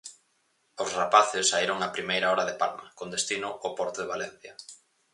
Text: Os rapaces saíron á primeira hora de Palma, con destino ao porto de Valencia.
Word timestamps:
Os 0.83 0.89
rapaces 0.99 1.49
saíron 1.51 1.83
á 1.87 1.89
primeira 1.97 2.31
hora 2.31 2.47
de 2.49 2.57
Palma, 2.61 2.87
con 2.97 3.07
destino 3.15 3.47
ao 3.63 3.71
porto 3.77 3.97
de 4.01 4.11
Valencia. 4.13 4.53